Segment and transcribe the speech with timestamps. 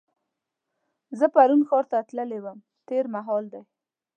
[1.19, 2.57] زه پرون ښار ته تللې وم
[2.87, 3.61] تېر مهال دی.